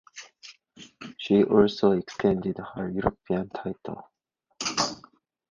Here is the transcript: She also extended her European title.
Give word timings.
She 1.19 1.43
also 1.43 1.91
extended 1.91 2.57
her 2.73 2.89
European 2.89 3.49
title. 3.51 4.09